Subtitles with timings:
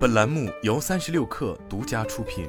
[0.00, 2.48] 本栏目由三十六氪独家出品。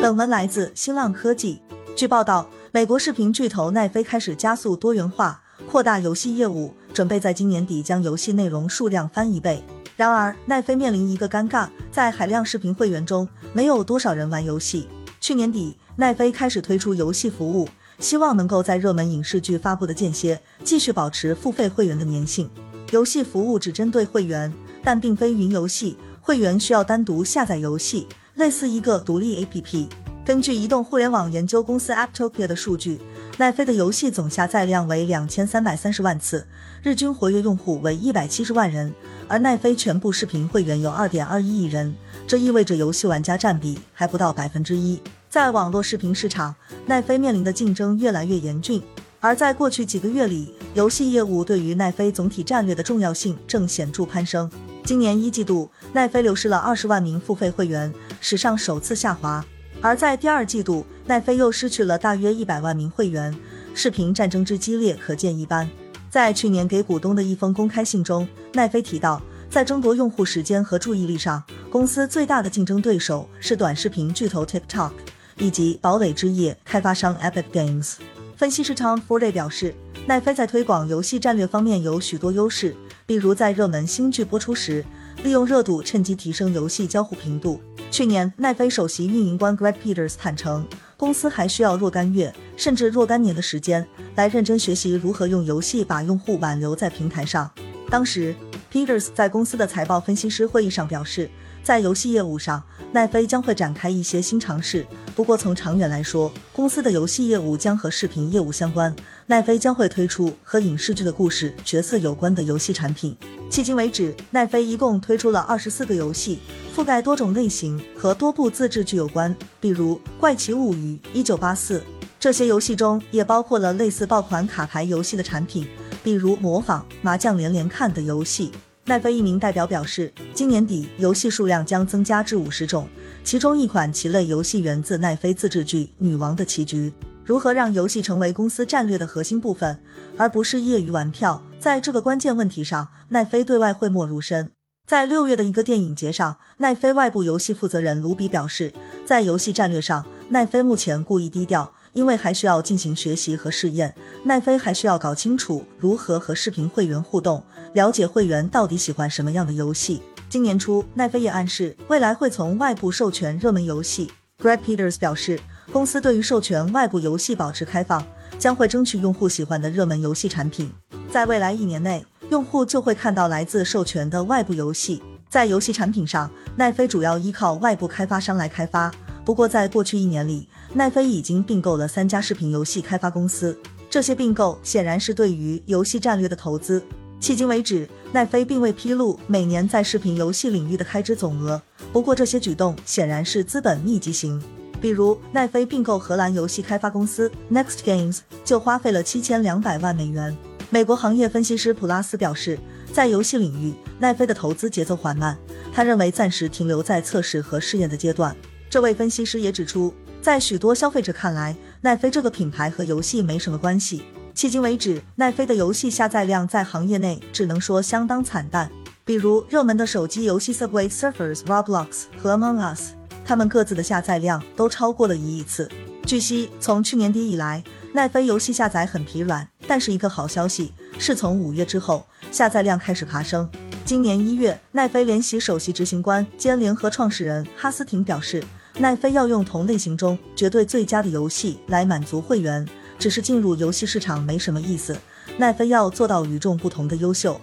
[0.00, 1.60] 本文来自新浪科技。
[1.94, 9.62] 据报道，美国视频巨头奈飞开始加速多元化，扩大游戏业务，准备在今年底将游戏内容数量翻一倍。
[9.98, 14.88] 然而，奈飞面临一个尴尬，在海量视频会员中，没有多少人玩游戏。
[15.20, 22.48] 去年底，奈飞开始推出游戏服务，希望能够在热门影视剧发布的间歇，继续保持付费会员的粘性。
[22.94, 25.96] 游戏服务只针对会员，但并非云游戏。
[26.20, 29.88] 会员需要单独下载游戏，类似一个独立 APP。
[30.24, 33.00] 根据移动互联网研究公司 Apptopia 的数据，
[33.36, 36.46] 奈飞的游戏总下载量为两千三百三十万次，
[36.84, 38.94] 日均活跃用户为一百七十万人。
[39.26, 41.92] 而奈飞全部视频会员有二点二一亿人，
[42.28, 45.02] 这意味着游戏玩家占比还不到百分之一。
[45.28, 46.54] 在网络视频市场，
[46.86, 48.80] 奈飞面临的竞争越来越严峻。
[49.24, 54.50] 而在过去几个月里，游戏业务对于奈飞总体战略的重要性正显著攀升。
[54.84, 57.90] 今年一季度，奈飞流失了二十万名付费会员，
[58.20, 59.42] 史上首次下滑；
[59.80, 63.34] 而在第二季度，奈飞又失去了大约一百万名会员。
[63.72, 65.66] 视频战争之激烈可见一斑。
[66.10, 74.90] 在去年给股东的一封公开信中，奈飞提到，在争夺用户时间和注意力上，公司最大的竞争对手是短视频巨头 TikTok
[75.38, 77.94] 以及堡垒之夜开发商 Epic Games。
[78.36, 79.72] 分析师 Tom Fordy 表示，
[80.06, 82.74] 奈飞在推广游戏战略方面有许多优势，
[83.06, 84.84] 比如在热门新剧播出时，
[85.22, 87.60] 利用热度趁机提升游戏交互频度。
[87.92, 97.48] 去年，奈飞首席运营官 Greg Peters 坦诚，公司还需要若干月甚至若干年的时间来认真学习如何用游戏把用户挽留在平台上。
[97.88, 98.34] 当时
[98.74, 101.30] ，Peters 在公司的财报分析师会议上表示。
[101.62, 104.86] 在游戏业务上，奈飞将会展开一些新尝试。
[105.16, 108.94] 不过，从长远来说，公司的游戏业务将和视频业务相关。
[109.28, 113.16] 奈飞将会推出和影视剧的故事角色有关的游戏产品。
[113.50, 116.40] 迄今为止，奈飞一共推出了二十四个游戏，
[116.76, 121.78] 覆盖多种类型和多部自制剧有关，比如《怪奇物语》《一九八四》。
[122.20, 125.66] 这些游戏中也包括了类似爆款卡牌游戏的产品，
[126.04, 128.52] 比如模仿麻将连连看的游戏。
[128.84, 132.86] 奈飞一名代表表示，今年底游戏数量将增加至五十种，
[133.24, 136.92] 其中一款棋类游戏源自奈飞自制剧《女王的棋局》。
[137.24, 139.80] 如何让游戏成为公司战略的核心部分，
[140.18, 141.42] 而不是业余玩票？
[141.58, 144.50] 在这个关键问题上，奈飞对外讳莫如深。
[144.86, 148.74] 在六月的一个电影节上，奈飞外部游戏负责人卢比表示，
[149.06, 151.72] 在游戏战略上，奈飞目前故意低调。
[151.94, 153.94] 因为还需要进行学习和试验，
[154.24, 160.02] 奈飞还需要搞清楚如何和视频会员互动，了解会员到底喜欢什么样的游戏。
[160.28, 164.10] 今年初，奈飞也暗示未来会从外部授权热门游戏。
[164.42, 165.38] Greg Peters 表示，
[165.72, 168.04] 公司对于授权外部游戏保持开放，
[168.38, 170.72] 将会争取用户喜欢的热门游戏产品。
[171.08, 175.00] 在未来一年内，用户就会看到来自授权的外部游戏。
[175.30, 178.92] 在游戏产品上，奈飞主要依靠外部开发商来开发。
[179.24, 183.56] 不过，在过去一年里，奈飞已经并购了三家视频游戏开发公司。
[183.88, 186.82] 这些并购显然是对于游戏战略的投资。
[187.20, 191.62] 迄今为止，奈飞并未披露每年在视频游戏领域的开支总额。
[191.92, 194.42] 不过，这些举动显然是资本密集型。
[194.80, 200.36] 比如，奈飞并购荷兰游戏开发公司 Next Games 就花费了七千两百万美元。
[200.70, 202.58] 美国行业分析师普拉斯表示，
[202.92, 205.38] 在游戏领域，奈飞的投资节奏缓慢，
[205.72, 208.34] 他认为暂时停留在测试和试验的阶段。
[208.68, 214.04] 这位分析师也指出，在许多消费者看来，奈飞这个品牌和游戏没什么关系。
[214.34, 218.70] 迄今为止，奈飞的游戏下载量在行业内只能说相当惨淡。
[219.04, 222.92] 比如热门的手机游戏 Subway Surfers、Roblox 和 Among Us，
[223.22, 225.70] 它们各自的下载量都超过了一亿次。
[226.06, 229.46] 据悉，从去年底以来，奈飞游戏下载很疲软。
[229.66, 233.46] 但是一个好消息是从五月之后，下载量开始爬升。
[233.84, 238.42] 今年一月，奈飞联席首席执行官兼联合创始人哈斯廷表示。
[238.76, 242.66] 奈飞要用同类型中绝对最佳的游戏来满足会员，
[242.98, 244.96] 只是进入游戏市场没什么意思。
[245.38, 247.40] 奈飞要做到与众不同的优秀。